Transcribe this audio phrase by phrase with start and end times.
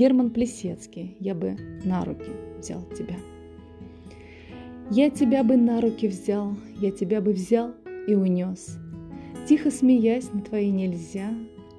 [0.00, 3.16] Герман Плесецкий, я бы на руки взял тебя.
[4.90, 7.74] Я тебя бы на руки взял, я тебя бы взял
[8.08, 8.78] и унес.
[9.46, 11.34] Тихо смеясь на твои нельзя,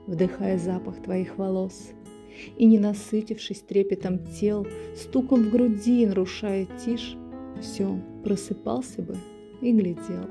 [0.06, 1.94] вдыхая запах твоих волос.
[2.58, 7.18] И не насытившись трепетом тел, стуком в груди нарушая тишь,
[7.60, 9.18] все, просыпался бы
[9.64, 10.30] и глядел,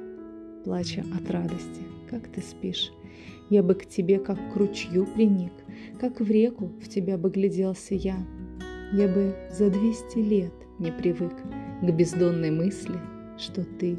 [0.63, 2.93] плача от радости, как ты спишь.
[3.49, 5.53] Я бы к тебе, как к ручью приник,
[6.01, 8.17] как в реку в тебя бы гляделся я.
[8.93, 11.35] Я бы за двести лет не привык
[11.83, 12.99] к бездонной мысли,
[13.39, 13.99] что ты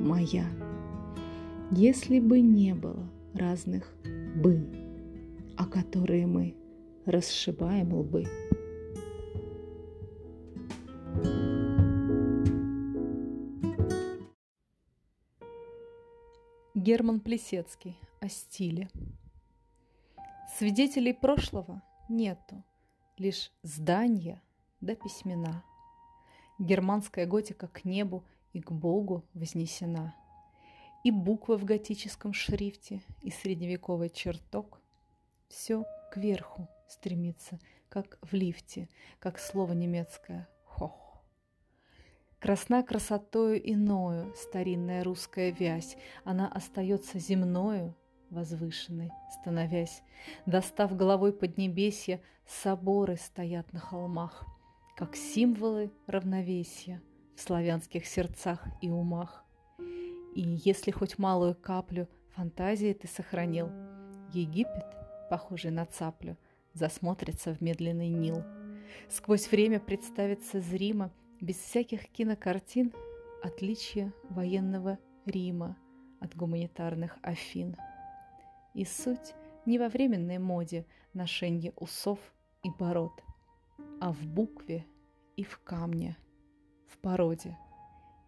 [0.00, 0.46] моя.
[1.70, 3.92] Если бы не было разных
[4.36, 4.60] «бы»,
[5.56, 6.54] о которые мы
[7.06, 8.24] расшибаем лбы.
[16.74, 18.88] Герман Плесецкий о стиле.
[20.58, 22.64] Свидетелей прошлого нету,
[23.18, 24.42] лишь здания
[24.80, 25.62] да письмена.
[26.58, 30.14] Германская готика к небу и к Богу вознесена.
[31.04, 34.80] И буквы в готическом шрифте, и средневековый чертог.
[35.48, 38.88] Все кверху стремится, как в лифте,
[39.20, 41.22] как слово немецкое «хох».
[42.40, 47.94] Красна красотою иною старинная русская вязь, она остается земною,
[48.30, 49.10] возвышенной,
[49.40, 50.02] становясь.
[50.46, 54.44] Достав головой поднебесья, соборы стоят на холмах,
[54.96, 57.02] как символы равновесия
[57.34, 59.44] в славянских сердцах и умах.
[60.34, 63.70] И если хоть малую каплю фантазии ты сохранил,
[64.32, 64.84] Египет,
[65.30, 66.36] похожий на цаплю,
[66.74, 68.42] засмотрится в медленный Нил.
[69.08, 71.10] Сквозь время представится зримо,
[71.40, 72.92] без всяких кинокартин,
[73.42, 75.76] отличие военного Рима
[76.20, 77.76] от гуманитарных Афин.
[78.76, 82.18] И суть не во временной моде ношенье усов
[82.62, 83.24] и бород,
[84.02, 84.84] а в букве
[85.34, 86.18] и в камне,
[86.86, 87.56] в породе.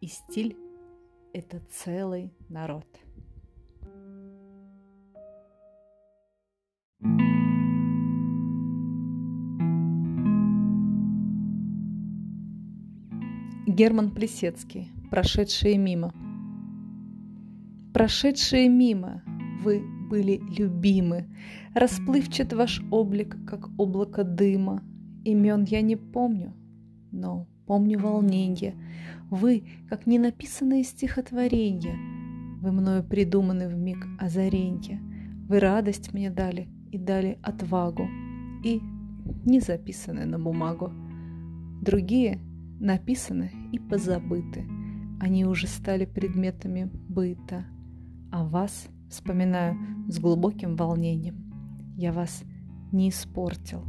[0.01, 0.57] И стиль–
[1.35, 2.87] это целый народ.
[13.67, 14.91] Герман Плесецкий.
[15.11, 16.15] Прошедшие мимо.
[17.93, 19.23] Прошедшие мимо,
[19.63, 21.27] вы были любимы.
[21.75, 24.83] Расплывчат ваш облик, как облако дыма.
[25.25, 26.55] Имен я не помню,
[27.13, 28.75] но помню волнение.
[29.31, 31.97] Вы, как ненаписанное стихотворение,
[32.61, 35.01] Вы мною придуманы в миг озаренья.
[35.49, 38.09] Вы радость мне дали и дали отвагу,
[38.65, 38.81] И
[39.45, 40.91] не записаны на бумагу.
[41.83, 42.41] Другие
[42.81, 44.67] написаны и позабыты.
[45.21, 47.67] Они уже стали предметами быта.
[48.31, 49.77] А вас— Вспоминаю
[50.09, 51.51] с глубоким волнением.
[51.97, 52.43] Я вас
[52.93, 53.83] не испортил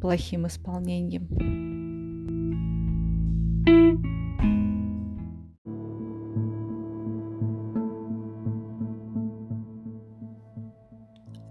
[0.00, 1.28] плохим исполнением.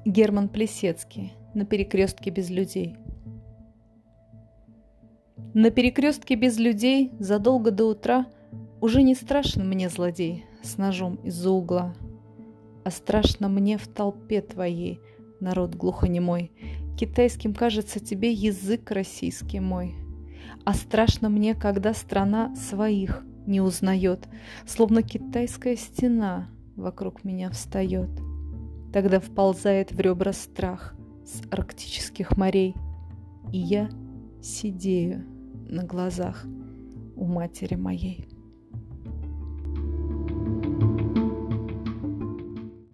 [0.05, 2.97] Герман Плесецкий на перекрестке без людей.
[5.53, 8.27] На перекрестке без людей задолго до утра
[8.81, 11.95] уже не страшен мне злодей с ножом из-за угла–
[12.83, 14.99] а страшно мне в толпе твоей,
[15.39, 16.51] народ глухонемой.
[16.97, 19.95] Китайским кажется тебе язык российский мой.
[20.65, 24.27] А страшно мне, когда страна своих не узнает,
[24.65, 28.09] Словно китайская стена вокруг меня встает.
[28.93, 30.95] Тогда вползает в ребра страх
[31.25, 32.75] с арктических морей,
[33.51, 33.89] И я
[34.41, 35.25] сидею
[35.67, 36.45] на глазах
[37.15, 38.32] у матери моей.